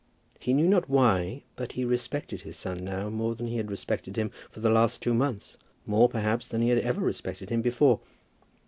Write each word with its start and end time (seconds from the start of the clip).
He 0.39 0.53
knew 0.53 0.67
not 0.67 0.89
why, 0.89 1.43
but 1.55 1.73
he 1.73 1.85
respected 1.85 2.41
his 2.41 2.57
son 2.57 2.83
now 2.83 3.11
more 3.11 3.35
than 3.35 3.45
he 3.45 3.57
had 3.57 3.69
respected 3.69 4.17
him 4.17 4.31
for 4.49 4.59
the 4.59 4.71
last 4.71 4.99
two 4.99 5.13
months; 5.13 5.57
more, 5.85 6.09
perhaps, 6.09 6.47
than 6.47 6.63
he 6.63 6.69
had 6.69 6.79
ever 6.79 7.01
respected 7.01 7.51
him 7.51 7.61
before. 7.61 7.99